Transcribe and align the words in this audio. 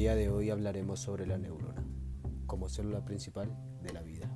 día 0.00 0.14
de 0.14 0.30
hoy 0.30 0.48
hablaremos 0.48 0.98
sobre 0.98 1.26
la 1.26 1.36
neurona, 1.36 1.84
como 2.46 2.70
célula 2.70 3.04
principal 3.04 3.54
de 3.82 3.92
la 3.92 4.00
vida. 4.00 4.30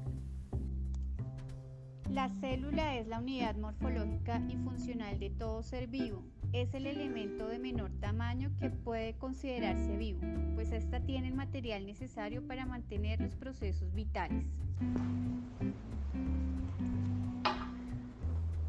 La 2.10 2.28
célula 2.28 2.98
es 2.98 3.06
la 3.06 3.18
unidad 3.18 3.56
morfológica 3.56 4.42
y 4.46 4.58
funcional 4.58 5.18
de 5.18 5.30
todo 5.30 5.62
ser 5.62 5.86
vivo. 5.86 6.22
Es 6.52 6.74
el 6.74 6.86
elemento 6.86 7.48
de 7.48 7.58
menor 7.58 7.90
tamaño 7.98 8.52
que 8.60 8.68
puede 8.68 9.16
considerarse 9.16 9.96
vivo, 9.96 10.20
pues 10.54 10.70
ésta 10.70 11.00
tiene 11.00 11.28
el 11.28 11.34
material 11.34 11.86
necesario 11.86 12.46
para 12.46 12.66
mantener 12.66 13.22
los 13.22 13.34
procesos 13.34 13.94
vitales. 13.94 14.44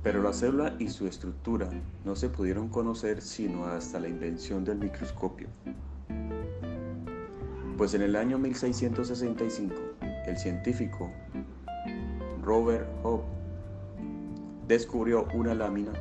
Pero 0.02 0.24
la 0.24 0.32
célula 0.32 0.78
y 0.80 0.88
su 0.88 1.08
estructura 1.08 1.70
no 2.06 2.16
se 2.16 2.30
pudieron 2.30 2.70
conocer 2.70 3.22
sino 3.22 3.66
hasta 3.66 4.00
la 4.00 4.08
invención 4.08 4.64
del 4.64 4.78
microscopio. 4.78 5.50
Pues 7.78 7.94
en 7.94 8.04
el 8.04 8.16
año 8.16 8.38
1665, 8.38 9.76
el 10.28 10.38
científico 10.38 11.12
Robert 12.42 12.88
Hooke 13.04 13.26
descubrió 14.66 15.28
una 15.34 15.54
lámina 15.54 15.92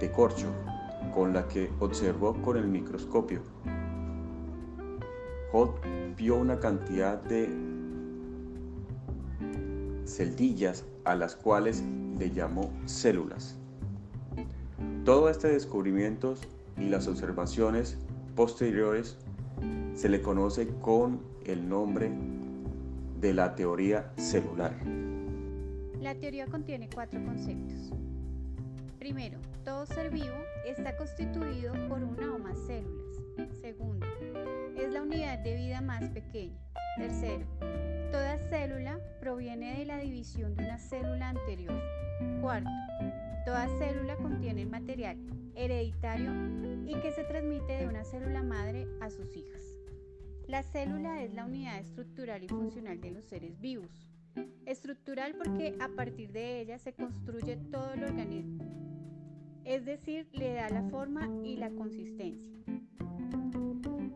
de 0.00 0.10
corcho 0.10 0.46
con 1.14 1.34
la 1.34 1.46
que 1.46 1.70
observó 1.80 2.40
con 2.40 2.56
el 2.56 2.68
microscopio. 2.68 3.42
Hooke 5.52 6.14
vio 6.16 6.36
una 6.36 6.58
cantidad 6.58 7.22
de 7.22 7.50
celdillas 10.06 10.86
a 11.04 11.14
las 11.14 11.36
cuales 11.36 11.82
le 12.18 12.30
llamó 12.30 12.72
células. 12.86 13.58
Todo 15.04 15.28
este 15.28 15.48
descubrimiento 15.48 16.34
y 16.78 16.88
las 16.88 17.08
observaciones 17.08 17.98
posteriores 18.34 19.18
se 19.98 20.08
le 20.08 20.22
conoce 20.22 20.68
con 20.80 21.20
el 21.44 21.68
nombre 21.68 22.08
de 23.20 23.34
la 23.34 23.56
teoría 23.56 24.12
celular. 24.16 24.72
La 26.00 26.14
teoría 26.14 26.46
contiene 26.46 26.88
cuatro 26.88 27.20
conceptos. 27.24 27.92
Primero, 29.00 29.40
todo 29.64 29.86
ser 29.86 30.10
vivo 30.10 30.36
está 30.64 30.96
constituido 30.96 31.72
por 31.88 32.04
una 32.04 32.32
o 32.32 32.38
más 32.38 32.56
células. 32.60 33.16
Segundo, 33.60 34.06
es 34.76 34.92
la 34.92 35.02
unidad 35.02 35.40
de 35.40 35.56
vida 35.56 35.80
más 35.80 36.08
pequeña. 36.10 36.60
Tercero, 36.96 37.44
toda 38.12 38.38
célula 38.50 39.00
proviene 39.18 39.80
de 39.80 39.84
la 39.84 39.98
división 39.98 40.54
de 40.54 40.62
una 40.62 40.78
célula 40.78 41.30
anterior. 41.30 41.74
Cuarto, 42.40 42.70
toda 43.44 43.66
célula 43.80 44.14
contiene 44.14 44.64
material 44.64 45.18
hereditario 45.56 46.30
y 46.86 46.94
que 47.00 47.10
se 47.10 47.24
transmite 47.24 47.78
de 47.78 47.88
una 47.88 48.04
célula 48.04 48.44
madre 48.44 48.86
a 49.00 49.10
sus 49.10 49.36
hijas. 49.36 49.77
La 50.48 50.62
célula 50.62 51.22
es 51.22 51.34
la 51.34 51.44
unidad 51.44 51.78
estructural 51.78 52.42
y 52.42 52.48
funcional 52.48 52.98
de 53.02 53.10
los 53.10 53.26
seres 53.26 53.60
vivos. 53.60 54.08
Estructural 54.64 55.34
porque 55.34 55.76
a 55.78 55.88
partir 55.90 56.32
de 56.32 56.62
ella 56.62 56.78
se 56.78 56.94
construye 56.94 57.58
todo 57.70 57.92
el 57.92 58.04
organismo, 58.04 58.64
es 59.64 59.84
decir, 59.84 60.26
le 60.32 60.54
da 60.54 60.70
la 60.70 60.84
forma 60.84 61.28
y 61.44 61.56
la 61.56 61.68
consistencia. 61.68 62.48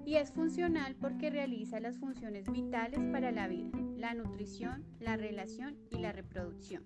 Y 0.06 0.14
es 0.14 0.33
funcional 0.33 0.97
porque 0.98 1.28
realiza 1.28 1.80
las 1.80 1.98
funciones 1.98 2.50
vitales 2.50 3.00
para 3.12 3.30
la 3.30 3.46
vida, 3.46 3.78
la 3.98 4.14
nutrición, 4.14 4.86
la 5.00 5.19
relación 5.19 5.77
y 5.91 5.98
la 5.98 6.12
reproducción. 6.12 6.83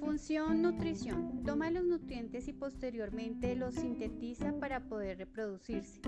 Función 0.00 0.60
nutrición. 0.60 1.42
Toma 1.44 1.70
los 1.70 1.86
nutrientes 1.86 2.46
y 2.46 2.52
posteriormente 2.52 3.56
los 3.56 3.74
sintetiza 3.74 4.52
para 4.58 4.80
poder 4.80 5.16
reproducirse 5.16 6.02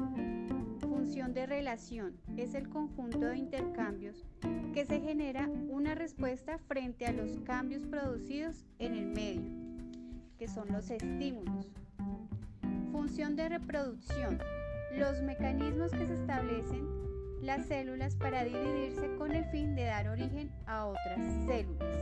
de 1.33 1.47
relación 1.47 2.17
es 2.37 2.55
el 2.55 2.69
conjunto 2.69 3.21
de 3.21 3.39
intercambios 3.39 4.27
que 4.75 4.85
se 4.85 5.01
genera 5.01 5.49
una 5.69 5.95
respuesta 5.95 6.59
frente 6.59 7.07
a 7.07 7.13
los 7.13 7.39
cambios 7.45 7.87
producidos 7.87 8.67
en 8.79 8.95
el 8.95 9.07
medio, 9.07 9.51
que 10.39 10.49
son 10.49 10.71
los 10.71 10.91
estímulos. 10.91 11.73
Función 12.91 13.35
de 13.37 13.49
reproducción, 13.49 14.39
los 14.97 15.23
mecanismos 15.23 15.91
que 15.93 16.07
se 16.07 16.15
establecen 16.15 16.87
las 17.41 17.67
células 17.67 18.15
para 18.17 18.45
dividirse 18.45 19.15
con 19.17 19.33
el 19.33 19.45
fin 19.47 19.75
de 19.75 19.85
dar 19.85 20.09
origen 20.09 20.53
a 20.67 20.87
otras 20.87 21.19
células. 21.47 21.97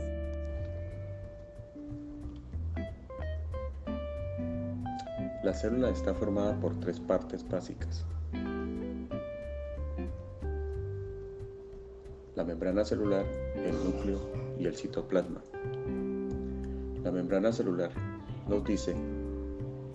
La 5.43 5.53
célula 5.53 5.89
está 5.89 6.13
formada 6.13 6.59
por 6.59 6.79
tres 6.79 6.99
partes 6.99 7.47
básicas. 7.47 8.05
La 12.41 12.47
membrana 12.47 12.83
celular, 12.83 13.23
el 13.55 13.83
núcleo 13.83 14.17
y 14.57 14.65
el 14.65 14.75
citoplasma. 14.75 15.41
La 17.03 17.11
membrana 17.11 17.51
celular 17.51 17.91
nos 18.49 18.63
dice 18.63 18.95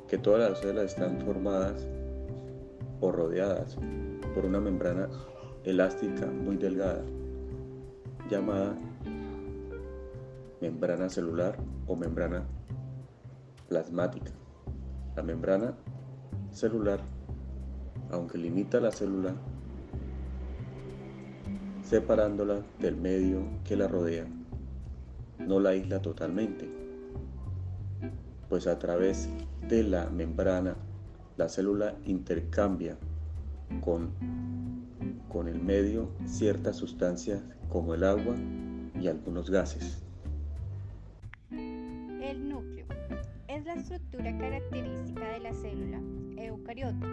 que 0.07 0.17
todas 0.17 0.49
las 0.49 0.61
células 0.61 0.85
están 0.85 1.21
formadas 1.23 1.85
o 3.01 3.11
rodeadas 3.11 3.77
por 4.33 4.45
una 4.45 4.61
membrana 4.61 5.09
elástica 5.65 6.27
muy 6.27 6.57
delgada 6.57 7.03
llamada 8.31 8.77
membrana 10.61 11.09
celular 11.09 11.57
o 11.89 11.97
membrana 11.97 12.45
plasmática. 13.69 14.31
La 15.17 15.25
membrana 15.25 15.75
celular, 16.53 17.01
aunque 18.13 18.39
limita 18.39 18.79
la 18.79 18.93
célula, 18.93 19.35
separándola 21.87 22.63
del 22.81 22.97
medio 22.97 23.45
que 23.65 23.77
la 23.77 23.87
rodea. 23.87 24.27
No 25.39 25.61
la 25.61 25.71
aísla 25.71 26.03
totalmente, 26.03 26.69
pues 28.49 28.67
a 28.67 28.79
través 28.79 29.29
de 29.69 29.85
la 29.85 30.11
membrana 30.11 30.77
la 31.37 31.49
célula 31.49 31.95
intercambia 32.05 32.97
con, 33.81 34.11
con 35.29 35.47
el 35.47 35.63
medio 35.63 36.09
ciertas 36.25 36.77
sustancias 36.77 37.43
como 37.69 37.95
el 37.95 38.03
agua 38.03 38.35
y 39.01 39.07
algunos 39.07 39.51
gases. 39.51 40.03
El 41.51 42.49
núcleo 42.49 42.87
es 43.47 43.65
la 43.65 43.75
estructura 43.75 44.37
característica 44.39 45.29
de 45.29 45.39
la 45.41 45.55
célula 45.55 46.01
eucariota. 46.37 47.07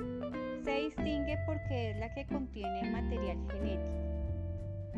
Se 0.64 0.86
distingue 0.86 1.38
porque 1.46 1.92
es 1.92 2.00
la 2.00 2.14
que 2.14 2.26
contiene 2.26 2.90
material 2.92 3.38
genético. 3.52 4.13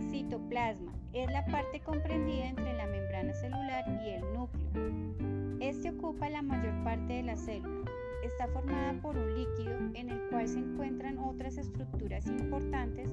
Citoplasma 0.09 0.94
es 1.13 1.31
la 1.31 1.45
parte 1.45 1.79
comprendida 1.79 2.47
entre 2.47 2.73
la 2.73 2.88
membrana 2.88 3.33
celular 3.33 3.85
y 4.06 4.09
el 4.09 4.33
núcleo. 4.33 5.59
Este 5.59 5.89
ocupa 5.89 6.29
la 6.29 6.41
mayor 6.41 6.73
parte 6.83 7.13
de 7.13 7.23
la 7.23 7.35
célula. 7.35 7.89
Está 8.23 8.47
formada 8.47 8.94
por 9.01 9.17
un 9.17 9.33
líquido 9.35 9.78
en 9.94 10.09
el 10.09 10.19
cual 10.29 10.47
se 10.47 10.59
encuentran 10.59 11.17
otras 11.19 11.57
estructuras 11.57 12.28
importantes 12.28 13.09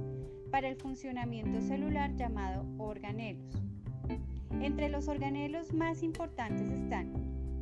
para 0.51 0.69
el 0.69 0.77
funcionamiento 0.77 1.61
celular 1.61 2.15
llamado 2.17 2.65
organelos. 2.79 3.63
Entre 4.61 4.89
los 4.89 5.09
organelos 5.09 5.73
más 5.73 6.03
importantes 6.03 6.71
están 6.71 7.13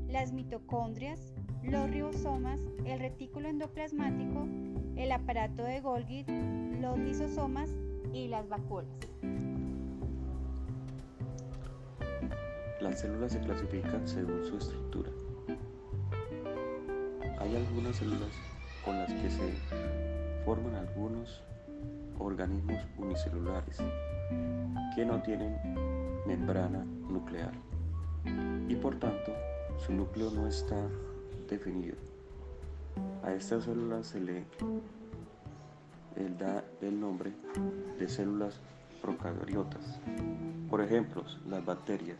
las 0.08 0.32
mitocondrias, 0.32 1.34
los 1.62 1.90
ribosomas, 1.90 2.60
el 2.84 2.98
retículo 2.98 3.48
endoplasmático, 3.48 4.46
el 4.96 5.12
aparato 5.12 5.62
de 5.62 5.80
Golgi, 5.80 6.24
los 6.80 6.98
lisosomas 6.98 7.70
y 8.12 8.28
las 8.28 8.48
vacuolas. 8.48 8.90
Las 12.80 13.00
células 13.00 13.32
se 13.32 13.40
clasifican 13.40 14.06
según 14.08 14.44
su 14.44 14.56
estructura. 14.56 15.10
Hay 17.38 17.56
algunas 17.56 17.96
células 17.96 18.30
con 18.84 18.98
las 18.98 19.12
que 19.12 19.30
se 19.30 19.52
forman 20.44 20.74
algunos 20.74 21.42
organismos 22.18 22.78
unicelulares 22.98 23.78
que 24.94 25.04
no 25.04 25.22
tienen 25.22 25.56
membrana 26.26 26.84
nuclear 27.08 27.52
y 28.68 28.74
por 28.76 28.98
tanto 28.98 29.32
su 29.78 29.92
núcleo 29.92 30.30
no 30.30 30.46
está 30.46 30.76
definido. 31.48 31.96
A 33.22 33.32
estas 33.32 33.64
células 33.64 34.06
se 34.06 34.20
le 34.20 34.44
él 36.20 36.36
da 36.38 36.64
el 36.80 37.00
nombre 37.00 37.32
de 37.98 38.08
células 38.08 38.60
procariotas. 39.00 39.98
Por 40.68 40.80
ejemplo, 40.80 41.24
las 41.48 41.64
bacterias. 41.64 42.18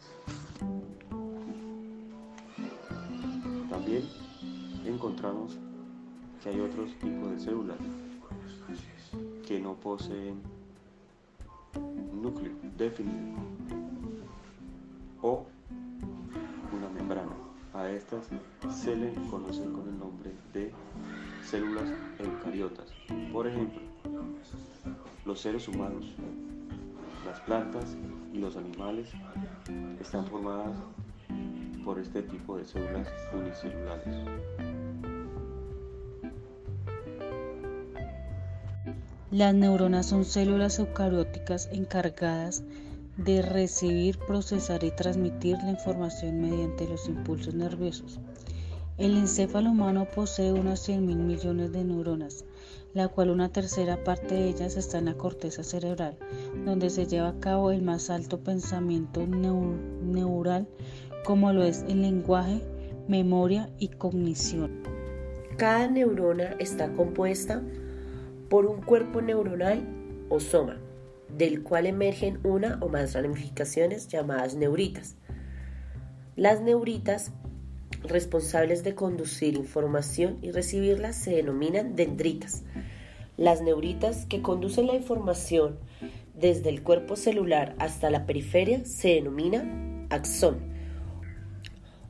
También 3.69 4.05
encontramos 4.85 5.59
que 6.43 6.49
hay 6.49 6.61
otros 6.61 6.95
tipos 6.99 7.31
de 7.31 7.41
células 7.41 7.77
que 9.47 9.61
no 9.61 9.75
poseen 9.75 10.41
núcleo 12.13 12.53
definido 12.77 13.39
o 15.23 15.45
una 16.73 16.89
membrana. 16.89 17.33
A 17.73 17.89
estas 17.89 18.29
se 18.69 18.97
le 18.97 19.13
conocen 19.31 19.73
con 19.73 19.89
el 19.89 19.99
nombre 19.99 20.33
de 20.53 20.73
células 21.43 21.89
eucariotas. 22.19 22.93
Por 23.33 23.47
ejemplo, 23.47 23.81
Los 25.25 25.41
seres 25.41 25.69
humanos, 25.69 26.07
las 27.27 27.41
plantas 27.41 27.97
y 28.33 28.39
los 28.39 28.57
animales 28.57 29.11
están 30.01 30.27
formadas 30.27 30.77
por 31.85 31.99
este 31.99 32.23
tipo 32.23 32.57
de 32.57 32.65
células 32.65 33.09
unicelulares. 33.33 34.17
Las 39.31 39.55
neuronas 39.55 40.07
son 40.07 40.25
células 40.25 40.81
eucarióticas 40.81 41.69
encargadas 41.71 42.65
de 43.17 43.43
recibir, 43.43 44.19
procesar 44.19 44.83
y 44.83 44.91
transmitir 44.91 45.57
la 45.59 45.71
información 45.71 46.41
mediante 46.41 46.89
los 46.89 47.09
impulsos 47.09 47.55
nerviosos. 47.55 48.19
El 48.99 49.17
encéfalo 49.17 49.71
humano 49.71 50.09
posee 50.15 50.53
unos 50.53 50.81
100 50.81 51.07
mil 51.07 51.19
millones 51.19 51.73
de 51.73 51.85
neuronas, 51.85 52.45
la 52.95 53.09
cual 53.09 53.31
una 53.31 53.51
tercera 53.51 54.03
parte 54.03 54.35
de 54.35 54.49
ellas 54.49 54.77
está 54.77 54.99
en 54.99 55.07
la 55.07 55.15
corteza 55.15 55.63
cerebral, 55.63 56.17
donde 56.65 56.91
se 56.91 57.07
lleva 57.07 57.29
a 57.29 57.41
cabo 57.41 57.71
el 57.71 57.83
más 57.83 58.11
alto 58.11 58.41
pensamiento 58.41 59.27
neural, 59.27 60.69
como 61.25 61.53
lo 61.53 61.63
es 61.63 61.85
el 61.89 62.03
lenguaje, 62.03 62.63
memoria 63.09 63.71
y 63.79 63.89
cognición. 63.89 64.83
Cada 65.57 65.89
neurona 65.89 66.57
está 66.59 66.93
compuesta 66.93 67.63
por 68.49 68.67
un 68.67 68.83
cuerpo 68.83 69.21
neuronal 69.21 69.87
o 70.29 70.41
soma, 70.41 70.79
del 71.37 71.63
cual 71.63 71.87
emergen 71.87 72.41
una 72.45 72.79
o 72.81 72.89
más 72.89 73.15
ramificaciones 73.15 74.09
llamadas 74.09 74.57
neuritas. 74.57 75.17
Las 76.37 76.61
neuritas 76.61 77.33
responsables 78.03 78.85
de 78.85 78.95
conducir 78.95 79.57
información 79.57 80.39
y 80.43 80.51
recibirla 80.51 81.13
se 81.13 81.31
denominan 81.33 81.97
dendritas. 81.97 82.63
Las 83.37 83.63
neuritas 83.63 84.27
que 84.27 84.43
conducen 84.43 84.87
la 84.87 84.95
información 84.95 85.79
desde 86.35 86.69
el 86.69 86.83
cuerpo 86.83 87.17
celular 87.17 87.75
hasta 87.79 88.11
la 88.11 88.27
periferia 88.27 88.85
se 88.85 89.15
denomina 89.15 90.07
axón 90.11 90.59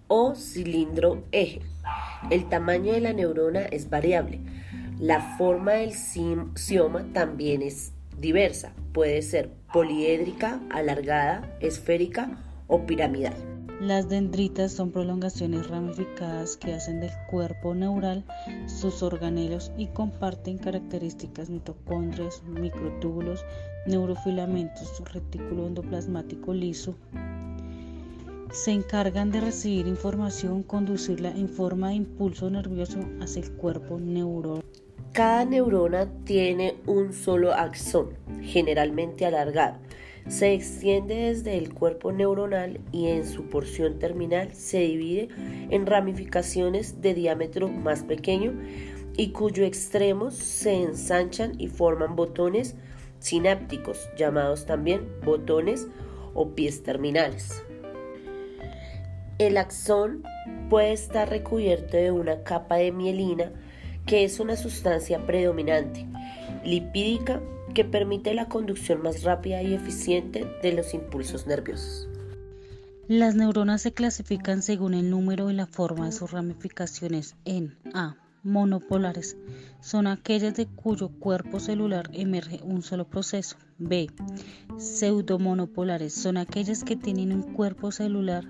o 0.09 0.35
cilindro 0.35 1.23
eje. 1.31 1.61
El 2.31 2.49
tamaño 2.49 2.93
de 2.93 3.01
la 3.01 3.13
neurona 3.13 3.63
es 3.63 3.89
variable. 3.89 4.41
La 4.99 5.37
forma 5.39 5.73
del 5.73 5.95
cioma 5.95 7.07
también 7.13 7.63
es 7.63 7.93
diversa. 8.19 8.73
Puede 8.93 9.23
ser 9.23 9.51
poliédrica, 9.73 10.61
alargada, 10.71 11.57
esférica 11.61 12.39
o 12.67 12.85
piramidal. 12.87 13.50
Las 13.81 14.11
dendritas 14.11 14.73
son 14.73 14.91
prolongaciones 14.91 15.67
ramificadas 15.69 16.59
que 16.59 16.75
hacen 16.75 17.01
del 17.01 17.13
cuerpo 17.31 17.75
neural 17.75 18.27
sus 18.67 19.03
organelos 19.03 19.73
y 19.79 19.87
comparten 19.87 20.59
características 20.59 21.49
mitocondrias, 21.49 22.43
microtúbulos, 22.43 23.43
neurofilamentos, 23.87 25.03
retículo 25.15 25.67
endoplasmático 25.67 26.53
liso. 26.53 26.95
Se 28.53 28.73
encargan 28.73 29.31
de 29.31 29.41
recibir 29.41 29.87
información, 29.87 30.63
conducirla 30.63 31.31
en 31.31 31.49
forma 31.49 31.89
de 31.89 31.95
impulso 31.95 32.51
nervioso 32.51 32.99
hacia 33.23 33.41
el 33.41 33.51
cuerpo 33.53 33.99
neuronal. 33.99 34.63
Cada 35.13 35.47
neurona 35.47 36.07
tiene 36.27 36.75
un 36.87 37.15
solo 37.15 37.55
axón, 37.55 38.11
generalmente 38.43 39.25
alargado 39.25 39.79
se 40.29 40.55
extiende 40.55 41.15
desde 41.15 41.59
el 41.59 41.73
cuerpo 41.73 42.13
neuronal 42.13 42.81
y 42.93 43.09
en 43.09 43.27
su 43.27 43.49
porción 43.49 43.99
terminal 43.99 44.55
se 44.55 44.81
divide 44.81 45.29
en 45.71 45.87
ramificaciones 45.87 47.01
de 47.01 47.15
diámetro 47.15 47.69
más 47.69 48.05
pequeño 48.05 48.53
y 49.17 49.33
cuyos 49.33 49.67
extremos 49.67 50.35
se 50.35 50.75
ensanchan 50.75 51.53
y 51.59 51.69
forman 51.69 52.17
botones 52.17 52.77
sinápticos, 53.19 54.09
llamados 54.17 54.67
también 54.67 55.09
botones 55.25 55.89
o 56.35 56.55
pies 56.55 56.83
terminales. 56.83 57.63
El 59.39 59.57
axón 59.57 60.23
puede 60.69 60.93
estar 60.93 61.29
recubierto 61.29 61.97
de 61.97 62.11
una 62.11 62.43
capa 62.43 62.77
de 62.77 62.93
mielina 62.93 63.53
que 64.07 64.25
es 64.25 64.41
una 64.41 64.57
sustancia 64.57 65.25
predominante, 65.27 66.07
lipídica 66.65 67.41
que 67.75 67.85
permite 67.85 68.35
la 68.35 68.49
conducción 68.49 69.03
más 69.03 69.23
rápida 69.23 69.63
y 69.63 69.75
eficiente 69.75 70.47
de 70.63 70.73
los 70.73 70.95
impulsos 70.95 71.47
nerviosos. 71.47 72.09
Las 73.09 73.35
neuronas 73.35 73.83
se 73.83 73.93
clasifican 73.93 74.63
según 74.63 74.95
el 74.95 75.11
número 75.11 75.51
y 75.51 75.55
la 75.55 75.67
forma 75.67 76.07
de 76.07 76.13
sus 76.13 76.31
ramificaciones 76.31 77.35
en 77.45 77.77
A. 77.93 78.17
Monopolares 78.43 79.37
son 79.81 80.07
aquellas 80.07 80.55
de 80.55 80.67
cuyo 80.67 81.09
cuerpo 81.09 81.61
celular 81.61 82.09
emerge 82.13 82.61
un 82.63 82.83
solo 82.83 83.07
proceso. 83.07 83.57
B. 83.79 84.09
Pseudomonopolares 84.79 86.15
son 86.15 86.37
aquellas 86.37 86.85
que 86.85 86.97
tienen 86.97 87.33
un 87.33 87.43
cuerpo 87.43 87.93
celular 87.93 88.45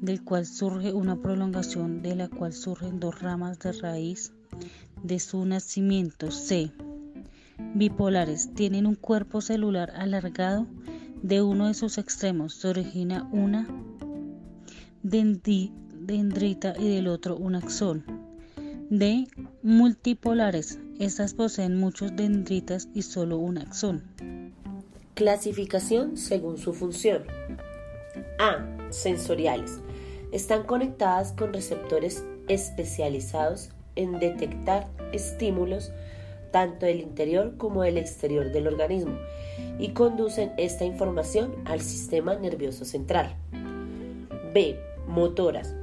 del 0.00 0.22
cual 0.22 0.46
surge 0.46 0.92
una 0.92 1.16
prolongación 1.20 2.02
de 2.02 2.14
la 2.14 2.28
cual 2.28 2.52
surgen 2.52 3.00
dos 3.00 3.20
ramas 3.20 3.58
de 3.58 3.72
raíz 3.72 4.32
de 5.02 5.18
su 5.18 5.44
nacimiento. 5.44 6.30
C 6.30 6.70
bipolares 7.74 8.52
tienen 8.54 8.86
un 8.86 8.94
cuerpo 8.94 9.40
celular 9.40 9.92
alargado 9.96 10.66
de 11.22 11.42
uno 11.42 11.68
de 11.68 11.74
sus 11.74 11.98
extremos. 11.98 12.54
Se 12.54 12.68
origina 12.68 13.28
una 13.32 13.66
dendrita 15.02 16.74
y 16.78 16.88
del 16.94 17.08
otro 17.08 17.36
un 17.36 17.54
axón. 17.54 18.04
D. 18.90 19.26
Multipolares. 19.62 20.78
Estas 20.98 21.34
poseen 21.34 21.76
muchos 21.78 22.14
dendritas 22.14 22.88
y 22.94 23.02
solo 23.02 23.38
un 23.38 23.58
axón. 23.58 24.52
Clasificación 25.14 26.16
según 26.16 26.58
su 26.58 26.74
función. 26.74 27.22
A. 28.38 28.66
Sensoriales. 28.90 29.80
Están 30.32 30.64
conectadas 30.64 31.32
con 31.32 31.52
receptores 31.52 32.24
especializados 32.48 33.70
en 33.96 34.18
detectar 34.18 34.88
estímulos 35.12 35.92
tanto 36.54 36.86
del 36.86 37.00
interior 37.00 37.56
como 37.56 37.82
del 37.82 37.98
exterior 37.98 38.52
del 38.52 38.68
organismo 38.68 39.18
y 39.76 39.88
conducen 39.88 40.52
esta 40.56 40.84
información 40.84 41.52
al 41.64 41.80
sistema 41.80 42.36
nervioso 42.36 42.84
central. 42.84 43.34
B. 44.52 44.78
Motoras. 45.08 45.74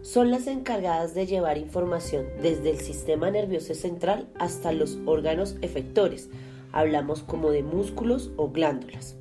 Son 0.00 0.30
las 0.30 0.46
encargadas 0.46 1.12
de 1.12 1.26
llevar 1.26 1.58
información 1.58 2.24
desde 2.40 2.70
el 2.70 2.80
sistema 2.80 3.30
nervioso 3.30 3.74
central 3.74 4.26
hasta 4.38 4.72
los 4.72 4.96
órganos 5.04 5.56
efectores. 5.60 6.30
Hablamos 6.72 7.22
como 7.22 7.50
de 7.50 7.62
músculos 7.62 8.30
o 8.38 8.48
glándulas. 8.50 9.16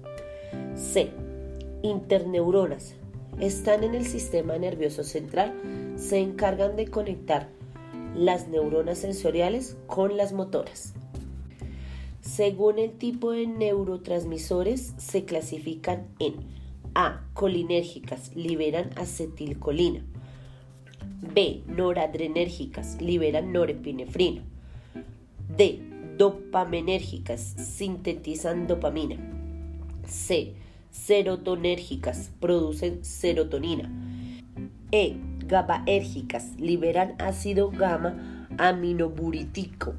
C. 0.76 1.10
Interneuronas. 1.82 2.96
Están 3.42 3.84
en 3.84 3.96
el 3.96 4.06
sistema 4.06 4.58
nervioso 4.58 5.04
central. 5.04 5.54
Se 5.98 6.20
encargan 6.20 6.78
de 6.78 6.88
conectar 6.88 7.50
las 8.16 8.48
neuronas 8.48 9.00
sensoriales 9.00 9.78
con 9.88 10.18
las 10.18 10.34
motoras. 10.34 10.94
Según 12.22 12.80
el 12.80 12.92
tipo 12.92 13.32
de 13.32 13.46
neurotransmisores, 13.46 14.94
se 14.98 15.26
clasifican 15.26 16.08
en 16.20 16.36
A. 16.96 17.22
Colinérgicas, 17.34 18.36
liberan 18.36 18.90
acetilcolina. 18.96 20.04
B. 21.34 21.62
Noradrenérgicas, 21.68 23.02
liberan 23.02 23.52
norepinefrina. 23.54 24.44
D. 25.56 25.80
Dopaminérgicas, 26.18 27.42
sintetizan 27.42 28.68
dopamina. 28.68 29.18
C. 30.08 30.54
Serotonérgicas, 30.92 32.32
producen 32.40 33.04
serotonina. 33.04 33.92
E 34.92 35.16
GABAérgicas 35.48 36.56
liberan 36.58 37.16
ácido 37.20 37.70
gamma 37.70 38.48
aminoburítico. 38.58 39.96